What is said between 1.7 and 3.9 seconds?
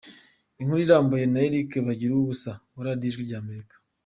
Bagiruwubusa wa Radio Ijwi ry’Amerika